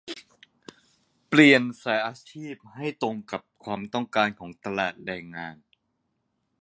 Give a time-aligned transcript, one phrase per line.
[1.27, 5.55] เปลี่ยนสายอาชีพให้ตรงกับความต้องการของตลาดแรงงาน